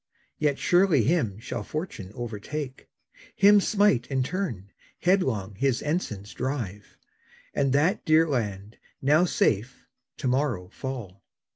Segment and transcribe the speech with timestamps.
[0.39, 2.89] Yet surely him shall fortune overtake,
[3.35, 6.97] Him smite in turn, headlong his ensigns drive;
[7.53, 9.85] And that dear land, now safe,
[10.17, 11.23] to morrow fall.